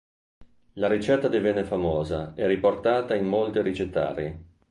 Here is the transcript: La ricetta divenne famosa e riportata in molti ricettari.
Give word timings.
La 0.79 0.87
ricetta 0.87 1.27
divenne 1.27 1.63
famosa 1.63 2.33
e 2.33 2.47
riportata 2.47 3.13
in 3.13 3.27
molti 3.27 3.61
ricettari. 3.61 4.35